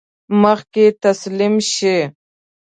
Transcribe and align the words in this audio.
مخکې 0.41 0.85
تسلیم 1.03 1.55
شي. 1.73 1.97